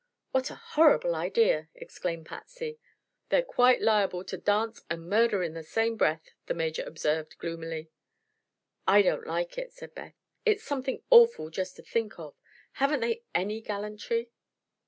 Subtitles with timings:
[0.31, 2.79] "What a horrible idea!" exclaimed Patsy.
[3.29, 7.91] "They're quite liable to dance and murder in the same breath," the Major observed, gloomily.
[8.87, 10.15] "I don't like it," said Beth.
[10.43, 12.33] "It's something awful just to think of.
[12.71, 14.31] Haven't they any gallantry?"